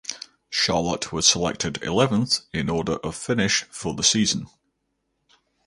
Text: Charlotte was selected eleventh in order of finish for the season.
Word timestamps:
Charlotte 0.49 1.13
was 1.13 1.27
selected 1.27 1.77
eleventh 1.83 2.39
in 2.51 2.71
order 2.71 2.93
of 3.05 3.15
finish 3.15 3.65
for 3.69 3.93
the 3.93 4.01
season. 4.03 4.47